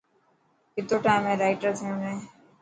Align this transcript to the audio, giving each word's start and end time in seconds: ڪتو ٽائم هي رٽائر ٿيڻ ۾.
ڪتو 0.73 0.95
ٽائم 1.05 1.21
هي 1.29 1.35
رٽائر 1.41 1.55
ٿيڻ 1.79 1.95
۾. 2.01 2.17